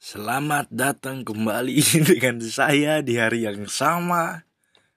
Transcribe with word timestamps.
Selamat 0.00 0.64
datang 0.72 1.28
kembali 1.28 1.76
dengan 2.16 2.40
saya 2.40 3.04
di 3.04 3.20
hari 3.20 3.44
yang 3.44 3.68
sama. 3.68 4.48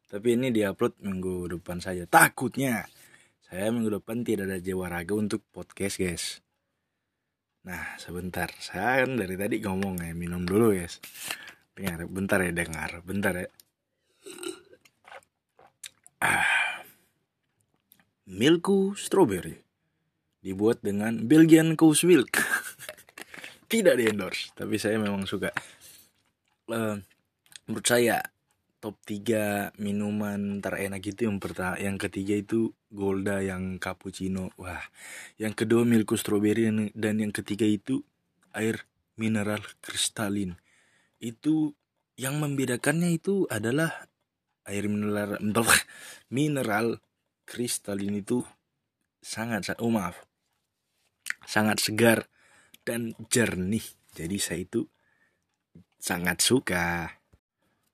Tapi 0.08 0.40
ini 0.40 0.48
diupload 0.56 1.04
minggu 1.04 1.60
depan 1.60 1.84
saja. 1.84 2.08
Takutnya 2.08 2.88
saya 3.44 3.68
minggu 3.76 4.00
depan 4.00 4.24
tidak 4.24 4.48
ada 4.48 4.64
jiwa 4.64 4.88
raga 4.88 5.12
untuk 5.20 5.44
podcast, 5.52 6.00
guys. 6.00 6.40
Nah, 7.68 8.00
sebentar. 8.00 8.48
Saya 8.64 9.04
kan 9.04 9.20
dari 9.20 9.36
tadi 9.36 9.60
ngomong 9.60 10.08
ya, 10.08 10.16
minum 10.16 10.48
dulu, 10.48 10.72
guys. 10.72 11.04
Dengar, 11.76 12.08
bentar 12.08 12.40
ya, 12.40 12.56
dengar. 12.56 13.04
Bentar 13.04 13.44
ya. 13.44 13.48
Ah. 16.24 16.80
Milku 18.24 18.96
strawberry 18.96 19.60
dibuat 20.40 20.80
dengan 20.80 21.28
Belgian 21.28 21.76
Coast 21.76 22.08
Milk. 22.08 22.40
Tidak 23.74 23.98
di 23.98 24.06
endorse, 24.06 24.54
tapi 24.54 24.78
saya 24.78 25.02
memang 25.02 25.26
suka. 25.26 25.50
Uh, 26.70 27.02
menurut 27.66 27.88
saya 27.90 28.22
top 28.78 29.02
3 29.02 29.74
minuman 29.82 30.62
terenak 30.62 31.02
itu 31.02 31.26
yang 31.26 31.42
pertama, 31.42 31.82
yang 31.82 31.98
ketiga 31.98 32.38
itu 32.38 32.70
Golda 32.94 33.42
yang 33.42 33.82
cappuccino. 33.82 34.54
Wah, 34.62 34.86
yang 35.42 35.58
kedua 35.58 35.90
Milku 35.90 36.14
strawberry 36.14 36.70
dan 36.94 37.16
yang 37.18 37.34
ketiga 37.34 37.66
itu 37.66 38.06
air 38.54 38.86
mineral 39.18 39.66
kristalin. 39.82 40.54
Itu 41.18 41.74
yang 42.14 42.38
membedakannya 42.38 43.18
itu 43.18 43.50
adalah 43.50 44.06
air 44.70 44.86
mineral 44.86 45.42
mineral 46.38 47.02
kristalin 47.50 48.22
itu 48.22 48.46
sangat 49.24 49.76
oh 49.80 49.92
maaf 49.92 50.20
sangat 51.48 51.80
segar 51.80 52.28
dan 52.84 53.16
jernih. 53.32 53.84
Jadi 54.14 54.38
saya 54.38 54.62
itu 54.64 54.86
sangat 55.98 56.44
suka. 56.44 57.20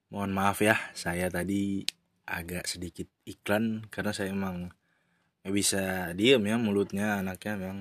Mohon 0.10 0.32
maaf 0.34 0.60
ya, 0.66 0.76
saya 0.98 1.30
tadi 1.30 1.86
agak 2.26 2.66
sedikit 2.66 3.06
iklan 3.26 3.86
karena 3.90 4.14
saya 4.14 4.34
emang 4.34 4.74
bisa 5.50 6.14
diem 6.14 6.42
ya 6.46 6.58
mulutnya 6.58 7.22
anaknya 7.22 7.54
memang. 7.58 7.80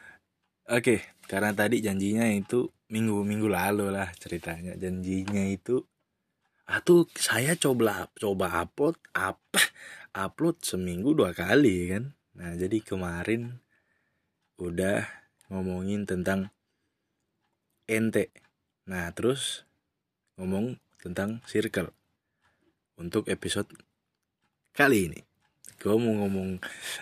Oke, 0.76 1.02
karena 1.26 1.50
tadi 1.50 1.82
janjinya 1.82 2.26
itu 2.30 2.70
minggu-minggu 2.90 3.46
lalu 3.50 3.90
lah 3.90 4.10
ceritanya. 4.18 4.74
Janjinya 4.78 5.46
itu 5.50 5.82
atau 6.70 7.02
saya 7.18 7.58
coba 7.58 8.06
coba 8.14 8.62
upload 8.62 8.94
apa 9.10 9.58
upload 10.14 10.62
seminggu 10.62 11.14
dua 11.14 11.34
kali 11.34 11.90
kan. 11.90 12.14
Nah, 12.38 12.54
jadi 12.54 12.78
kemarin 12.82 13.58
udah 14.62 15.19
ngomongin 15.50 16.06
tentang 16.06 16.54
ente. 17.90 18.30
Nah, 18.86 19.10
terus 19.12 19.66
ngomong 20.38 20.78
tentang 21.02 21.42
circle 21.44 21.90
untuk 22.96 23.26
episode 23.26 23.68
kali 24.72 25.10
ini. 25.10 25.20
Gue 25.80 25.96
mau 25.96 26.12
ngomong 26.24 26.60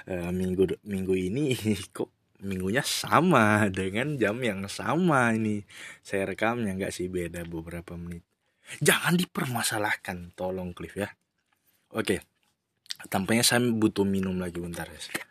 uh, 0.09 0.31
minggu 0.33 0.81
minggu 0.87 1.15
ini 1.19 1.53
kok 1.97 2.09
minggunya 2.39 2.87
sama 2.87 3.67
dengan 3.69 4.15
jam 4.17 4.39
yang 4.41 4.65
sama 4.71 5.35
ini. 5.35 5.67
Saya 6.01 6.31
rekamnya 6.31 6.75
nggak 6.79 6.95
sih 6.95 7.11
beda 7.11 7.45
beberapa 7.45 7.99
menit. 7.99 8.23
Jangan 8.79 9.17
dipermasalahkan, 9.17 10.37
tolong 10.37 10.77
Cliff 10.77 10.95
ya. 10.95 11.09
Oke, 11.97 12.21
tampaknya 13.09 13.41
saya 13.41 13.65
butuh 13.65 14.05
minum 14.05 14.37
lagi 14.37 14.61
bentar 14.61 14.85
ya. 14.87 15.28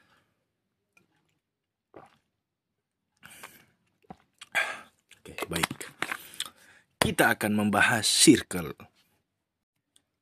Baik. 5.48 5.92
Kita 7.00 7.34
akan 7.36 7.56
membahas 7.56 8.04
circle. 8.04 8.76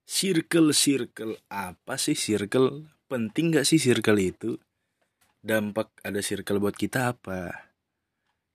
Circle-circle 0.06 1.42
apa 1.50 1.98
sih 1.98 2.14
circle? 2.14 2.86
Penting 3.10 3.58
gak 3.58 3.66
sih 3.66 3.82
circle 3.82 4.22
itu? 4.22 4.62
Dampak 5.42 5.94
ada 6.02 6.22
circle 6.22 6.62
buat 6.62 6.78
kita 6.78 7.18
apa? 7.18 7.70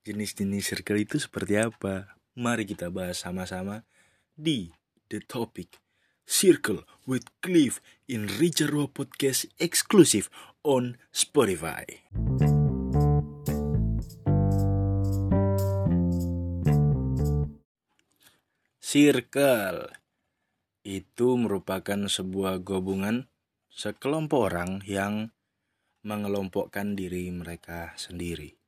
Jenis-jenis 0.06 0.74
circle 0.74 0.98
itu 1.02 1.18
seperti 1.18 1.58
apa? 1.58 2.18
Mari 2.38 2.66
kita 2.66 2.90
bahas 2.90 3.22
sama-sama 3.22 3.82
di 4.34 4.70
The 5.10 5.20
Topic 5.26 5.78
Circle 6.30 6.86
with 7.10 7.26
Cliff 7.42 7.82
in 8.06 8.30
Richard 8.38 8.70
Raw 8.70 8.86
Podcast 8.86 9.50
exclusive 9.58 10.30
on 10.62 10.94
Spotify. 11.10 11.82
Circle 18.90 19.86
itu 20.82 21.38
merupakan 21.38 22.10
sebuah 22.10 22.58
gabungan 22.58 23.30
sekelompok 23.70 24.50
orang 24.50 24.82
yang 24.82 25.30
mengelompokkan 26.02 26.98
diri 26.98 27.30
mereka 27.30 27.94
sendiri. 27.94 28.58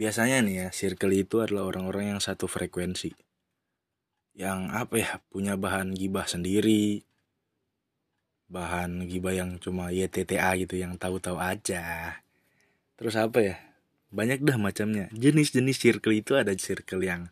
Biasanya 0.00 0.40
nih 0.40 0.56
ya, 0.56 0.68
circle 0.72 1.12
itu 1.12 1.44
adalah 1.44 1.68
orang-orang 1.68 2.16
yang 2.16 2.24
satu 2.24 2.48
frekuensi. 2.48 3.12
Yang 4.32 4.60
apa 4.80 4.94
ya, 4.96 5.20
punya 5.28 5.60
bahan 5.60 5.92
gibah 5.92 6.24
sendiri. 6.24 7.04
Bahan 8.48 9.04
gibah 9.12 9.36
yang 9.36 9.60
cuma 9.60 9.92
YTTA 9.92 10.56
gitu, 10.56 10.80
yang 10.80 10.96
tahu-tahu 10.96 11.36
aja. 11.36 12.16
Terus 12.96 13.20
apa 13.20 13.44
ya? 13.44 13.60
Banyak 14.08 14.40
dah 14.40 14.56
macamnya. 14.56 15.12
Jenis-jenis 15.12 15.76
circle 15.76 16.16
itu 16.16 16.32
ada 16.32 16.56
circle 16.56 17.04
yang 17.04 17.28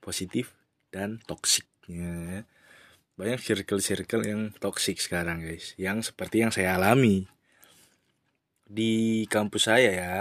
positif, 0.00 0.56
dan 0.92 1.20
toksiknya. 1.24 2.44
Banyak 3.18 3.40
circle-circle 3.42 4.22
yang 4.30 4.54
toksik 4.62 5.02
sekarang 5.02 5.42
guys. 5.42 5.74
Yang 5.74 6.14
seperti 6.14 6.46
yang 6.46 6.52
saya 6.54 6.78
alami. 6.78 7.26
Di 8.68 9.24
kampus 9.26 9.66
saya 9.72 9.90
ya 9.90 10.14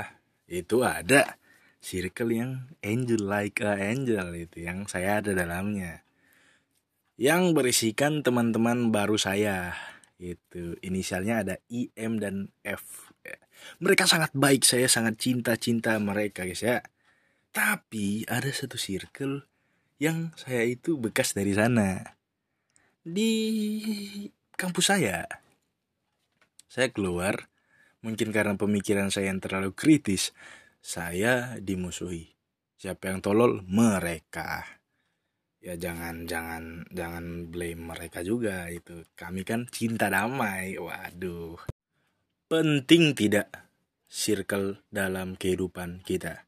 itu 0.47 0.81
ada 0.81 1.35
circle 1.83 2.31
yang 2.31 2.51
angel 2.79 3.27
like 3.27 3.59
a 3.59 3.75
angel 3.75 4.31
itu 4.33 4.65
yang 4.65 4.87
saya 4.89 5.19
ada 5.21 5.35
dalamnya. 5.35 6.01
Yang 7.19 7.53
berisikan 7.53 8.25
teman-teman 8.25 8.89
baru 8.89 9.19
saya 9.19 9.77
itu. 10.17 10.77
Inisialnya 10.81 11.45
ada 11.45 11.55
IM 11.69 12.17
dan 12.17 12.49
F. 12.65 13.13
Mereka 13.81 14.05
sangat 14.09 14.33
baik 14.33 14.65
saya 14.65 14.89
sangat 14.89 15.21
cinta-cinta 15.21 15.97
mereka 16.01 16.45
guys 16.45 16.65
ya. 16.65 16.81
Tapi 17.53 18.25
ada 18.29 18.49
satu 18.53 18.77
circle 18.77 19.56
yang 19.97 20.33
saya 20.37 20.65
itu 20.65 20.97
bekas 20.97 21.33
dari 21.33 21.53
sana. 21.53 22.17
Di 23.01 23.33
kampus 24.53 24.93
saya. 24.93 25.25
Saya 26.69 26.93
keluar, 26.93 27.49
mungkin 28.05 28.29
karena 28.29 28.53
pemikiran 28.57 29.09
saya 29.09 29.33
yang 29.33 29.41
terlalu 29.41 29.73
kritis, 29.73 30.33
saya 30.81 31.57
dimusuhi. 31.57 32.37
Siapa 32.77 33.09
yang 33.09 33.25
tolol? 33.25 33.65
Mereka. 33.65 34.77
Ya 35.57 35.73
jangan 35.75 36.29
jangan 36.29 36.85
jangan 36.93 37.49
blame 37.49 37.91
mereka 37.91 38.21
juga 38.21 38.69
itu. 38.69 39.03
Kami 39.17 39.41
kan 39.41 39.65
cinta 39.67 40.07
damai. 40.07 40.77
Waduh. 40.77 41.57
Penting 42.47 43.17
tidak 43.17 43.51
circle 44.07 44.79
dalam 44.87 45.35
kehidupan 45.35 46.05
kita? 46.05 46.46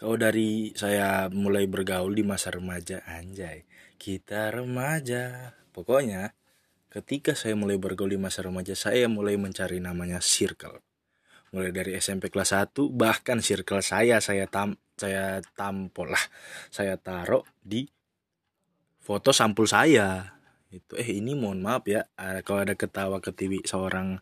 Kau 0.00 0.16
dari 0.16 0.72
saya 0.72 1.28
mulai 1.28 1.68
bergaul 1.68 2.16
di 2.16 2.24
masa 2.24 2.48
remaja, 2.48 3.04
anjay. 3.04 3.68
Kita 4.00 4.48
remaja. 4.48 5.52
Pokoknya, 5.76 6.32
ketika 6.88 7.36
saya 7.36 7.52
mulai 7.52 7.76
bergaul 7.76 8.08
di 8.08 8.16
masa 8.16 8.40
remaja, 8.40 8.72
saya 8.72 9.12
mulai 9.12 9.36
mencari 9.36 9.76
namanya 9.76 10.16
circle. 10.24 10.80
Mulai 11.52 11.68
dari 11.76 11.92
SMP 12.00 12.32
kelas 12.32 12.56
1, 12.56 12.88
bahkan 12.96 13.44
circle 13.44 13.84
saya 13.84 14.24
saya 14.24 14.48
tam 14.48 14.72
saya 14.96 15.44
tampol 15.52 16.16
lah. 16.16 16.24
Saya 16.72 16.96
taruh 16.96 17.44
di 17.60 17.84
foto 19.04 19.36
sampul 19.36 19.68
saya. 19.68 20.32
Itu 20.72 20.96
eh 20.96 21.20
ini 21.20 21.36
mohon 21.36 21.60
maaf 21.60 21.84
ya, 21.84 22.08
kalau 22.48 22.64
ada 22.64 22.72
ketawa 22.72 23.20
ketiwi 23.20 23.68
seorang 23.68 24.16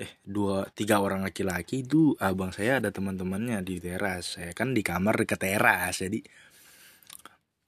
eh 0.00 0.12
dua 0.24 0.64
tiga 0.72 1.04
orang 1.04 1.20
laki-laki 1.28 1.84
itu 1.84 2.16
abang 2.16 2.56
saya 2.56 2.80
ada 2.80 2.88
teman-temannya 2.88 3.60
di 3.60 3.76
teras. 3.76 4.40
Saya 4.40 4.56
kan 4.56 4.72
di 4.72 4.80
kamar 4.80 5.20
dekat 5.24 5.44
teras 5.44 6.00
jadi 6.00 6.24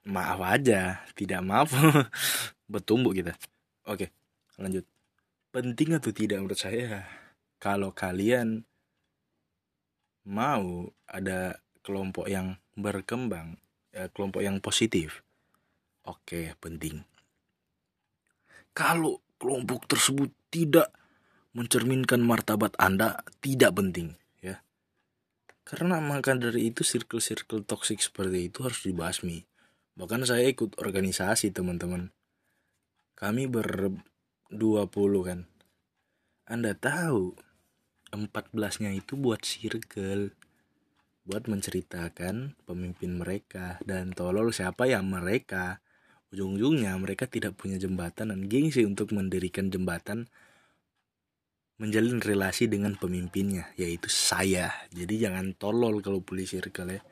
maaf 0.09 0.41
aja 0.41 1.05
tidak 1.13 1.45
maaf. 1.45 1.69
Bertumbuh 2.73 3.13
kita. 3.13 3.37
Oke 3.85 4.09
lanjut. 4.57 4.89
Penting 5.53 6.01
atau 6.01 6.11
tidak 6.17 6.41
menurut 6.41 6.57
saya 6.57 7.05
kalau 7.61 7.93
kalian 7.93 8.65
mau 10.25 10.89
ada 11.05 11.61
kelompok 11.85 12.31
yang 12.31 12.57
berkembang 12.73 13.61
ya, 13.93 14.09
kelompok 14.09 14.41
yang 14.41 14.57
positif 14.65 15.21
oke 16.07 16.57
penting. 16.59 17.03
Kalau 18.73 19.21
kelompok 19.37 19.85
tersebut 19.85 20.33
tidak 20.49 20.89
mencerminkan 21.53 22.25
martabat 22.25 22.73
Anda 22.81 23.21
tidak 23.45 23.77
penting 23.77 24.17
ya. 24.41 24.65
karena 25.69 26.01
maka 26.01 26.33
dari 26.33 26.73
itu 26.73 26.81
circle-circle 26.85 27.65
toxic 27.69 28.01
seperti 28.01 28.49
itu 28.49 28.65
harus 28.65 28.81
dibasmi. 28.85 29.45
Bahkan 29.93 30.25
saya 30.25 30.49
ikut 30.49 30.81
organisasi 30.81 31.53
teman-teman. 31.53 32.09
Kami 33.13 33.45
ber 33.45 33.93
20 34.49 34.89
kan. 35.29 35.45
Anda 36.49 36.73
tahu 36.73 37.37
14-nya 38.13 38.93
itu 38.93 39.17
buat 39.21 39.45
circle 39.45 40.33
buat 41.23 41.47
menceritakan 41.47 42.59
pemimpin 42.67 43.21
mereka. 43.21 43.79
Dan 43.85 44.11
tolol 44.13 44.51
siapa 44.51 44.91
yang 44.91 45.07
mereka? 45.07 45.79
Ujung-ujungnya 46.33 46.97
mereka 46.97 47.29
tidak 47.29 47.61
punya 47.61 47.77
jembatan 47.77 48.33
dan 48.33 48.49
gengsi 48.49 48.83
untuk 48.89 49.13
mendirikan 49.13 49.69
jembatan 49.69 50.27
menjalin 51.83 52.23
relasi 52.23 52.71
dengan 52.71 52.95
pemimpinnya 52.95 53.75
yaitu 53.75 54.07
saya. 54.07 54.71
Jadi 54.95 55.27
jangan 55.27 55.51
tolol 55.59 55.99
kalau 55.99 56.23
pilih 56.23 56.47
circle 56.47 56.95
ya. 56.95 57.03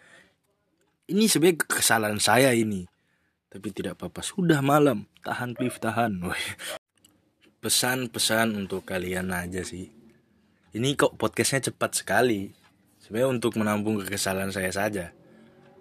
Ini 1.11 1.27
sebenarnya 1.27 1.67
kesalahan 1.67 2.23
saya 2.23 2.55
ini. 2.55 2.87
Tapi 3.51 3.75
tidak 3.75 3.99
apa-apa. 3.99 4.23
Sudah 4.23 4.63
malam. 4.63 5.11
Tahan 5.27 5.59
pif 5.59 5.83
tahan. 5.83 6.23
Pesan-pesan 7.67 8.55
untuk 8.55 8.87
kalian 8.87 9.35
aja 9.35 9.67
sih. 9.67 9.91
Ini 10.71 10.95
kok 10.95 11.19
podcastnya 11.19 11.75
cepat 11.75 11.99
sekali. 11.99 12.47
Sebenarnya 13.03 13.43
untuk 13.43 13.59
menampung 13.59 13.99
kekesalan 13.99 14.55
saya 14.55 14.71
saja. 14.71 15.11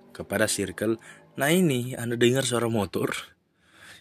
Kepada 0.10 0.50
circle. 0.50 0.98
Nah 1.38 1.54
ini 1.54 1.94
anda 1.94 2.18
dengar 2.18 2.42
suara 2.42 2.66
motor 2.66 3.38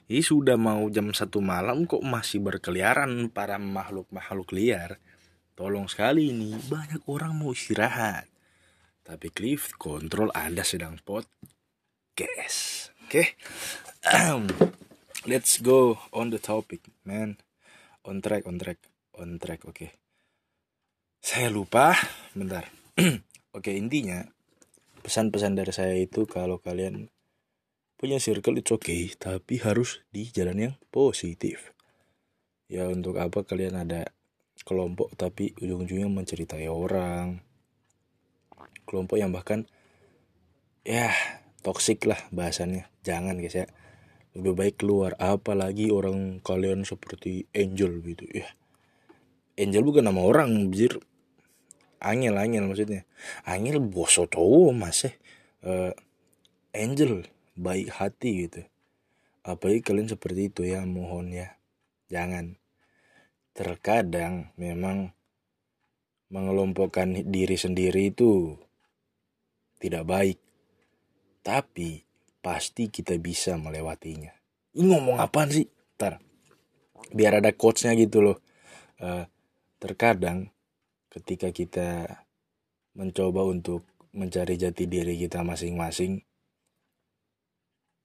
ini 0.08 0.24
sudah 0.24 0.56
mau 0.56 0.88
jam 0.88 1.12
satu 1.12 1.44
malam 1.44 1.84
kok 1.84 2.00
masih 2.00 2.40
berkeliaran 2.40 3.28
para 3.28 3.60
makhluk-makhluk 3.60 4.56
liar. 4.56 4.96
Tolong 5.52 5.84
sekali 5.84 6.32
ini 6.32 6.56
banyak 6.56 7.04
orang 7.12 7.36
mau 7.36 7.52
istirahat. 7.52 8.24
Tapi 9.04 9.28
Cliff 9.28 9.76
kontrol 9.76 10.32
anda 10.32 10.64
sedang 10.64 10.96
podcast. 11.04 12.88
Oke? 13.04 13.36
Okay? 13.36 13.36
let's 15.28 15.60
go 15.60 16.00
on 16.16 16.32
the 16.32 16.40
topic 16.40 16.80
man. 17.04 17.36
On 18.08 18.24
track 18.24 18.48
on 18.48 18.56
track 18.56 18.80
on 19.20 19.36
track 19.36 19.68
oke. 19.68 19.76
Okay. 19.76 19.90
saya 21.20 21.52
lupa 21.52 21.92
bentar. 22.32 22.64
Oke 23.56 23.76
intinya 23.76 24.24
pesan-pesan 25.04 25.52
dari 25.52 25.72
saya 25.74 25.96
itu 25.98 26.24
kalau 26.24 26.62
kalian 26.62 27.12
punya 27.98 28.22
circle 28.22 28.62
oke 28.62 28.78
okay, 28.78 29.10
tapi 29.18 29.58
harus 29.58 30.06
di 30.14 30.30
jalan 30.30 30.70
yang 30.70 30.74
positif. 30.94 31.74
Ya 32.70 32.86
untuk 32.86 33.18
apa 33.18 33.42
kalian 33.42 33.74
ada 33.74 34.14
kelompok 34.62 35.18
tapi 35.18 35.52
ujung-ujungnya 35.58 36.06
menceritai 36.06 36.70
orang. 36.70 37.42
Kelompok 38.86 39.18
yang 39.18 39.34
bahkan 39.34 39.66
ya 40.86 41.10
toksik 41.66 42.06
lah 42.06 42.22
bahasannya. 42.30 42.86
Jangan 43.02 43.42
guys 43.42 43.58
ya. 43.58 43.66
Lebih 44.38 44.54
baik 44.54 44.74
keluar 44.78 45.18
apalagi 45.18 45.90
orang 45.90 46.38
kalian 46.46 46.86
seperti 46.86 47.50
Angel 47.50 47.98
gitu 48.06 48.30
ya. 48.30 48.46
Angel 49.58 49.82
bukan 49.82 50.06
nama 50.06 50.22
orang, 50.22 50.70
bijir 50.70 51.02
angel 51.98 52.38
angel 52.38 52.64
maksudnya 52.70 53.02
angel 53.42 53.82
boso 53.82 54.30
cowok 54.30 54.70
masih 54.74 55.12
uh, 55.66 55.90
angel 56.70 57.26
baik 57.58 57.90
hati 57.90 58.46
gitu. 58.46 58.62
Apalagi 59.42 59.82
kalian 59.82 60.06
seperti 60.06 60.54
itu 60.54 60.62
ya 60.62 60.86
mohon 60.86 61.34
ya. 61.34 61.58
Jangan. 62.06 62.54
Terkadang 63.52 64.54
memang 64.54 65.10
mengelompokkan 66.30 67.26
diri 67.26 67.58
sendiri 67.58 68.14
itu 68.14 68.54
tidak 69.82 70.06
baik. 70.06 70.38
Tapi 71.42 72.06
pasti 72.38 72.86
kita 72.92 73.18
bisa 73.18 73.58
melewatinya. 73.58 74.30
Ini 74.78 74.84
ngomong 74.86 75.18
apa 75.18 75.48
sih? 75.50 75.66
Ntar. 75.98 76.22
Biar 77.10 77.42
ada 77.42 77.50
quotesnya 77.50 77.98
gitu 77.98 78.22
loh. 78.22 78.38
Uh, 78.98 79.26
terkadang 79.82 80.50
ketika 81.08 81.50
kita 81.50 82.20
mencoba 82.94 83.46
untuk 83.46 83.86
mencari 84.12 84.58
jati 84.58 84.90
diri 84.90 85.14
kita 85.14 85.46
masing-masing, 85.46 86.27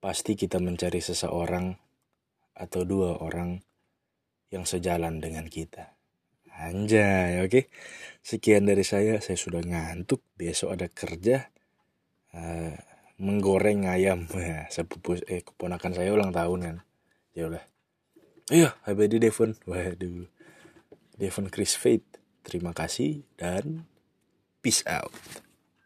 pasti 0.04 0.36
kita 0.36 0.60
mencari 0.60 1.00
seseorang 1.00 1.80
atau 2.60 2.84
dua 2.84 3.24
orang 3.24 3.64
yang 4.52 4.68
sejalan 4.68 5.24
dengan 5.24 5.48
kita. 5.48 5.96
Anjay, 6.54 7.40
oke. 7.40 7.72
Sekian 8.20 8.68
dari 8.68 8.84
saya, 8.84 9.24
saya 9.24 9.40
sudah 9.40 9.64
ngantuk. 9.64 10.20
Besok 10.36 10.76
ada 10.76 10.92
kerja. 10.92 11.48
Uh, 12.36 12.76
menggoreng 13.18 13.88
ayam 13.88 14.28
ya, 14.36 14.68
sepupu 14.68 15.16
eh 15.26 15.42
keponakan 15.42 15.96
saya 15.96 16.12
ulang 16.12 16.36
tahun 16.36 16.60
kan. 16.62 16.78
Ya 17.32 17.48
udah. 17.48 17.64
Iya, 18.52 18.76
happy 18.84 19.18
Devon. 19.18 19.56
Waduh. 19.66 20.28
Devon 21.16 21.48
Chris 21.48 21.80
Faith. 21.80 22.06
Terima 22.44 22.76
kasih 22.76 23.24
dan 23.40 23.88
peace 24.60 24.84
out. 24.84 25.16